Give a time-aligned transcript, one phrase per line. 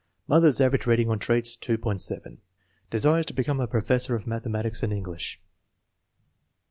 [0.27, 2.39] Mother's average rating on traits, 3.70.
[2.89, 5.39] Desires to become a professor of mathematics and English.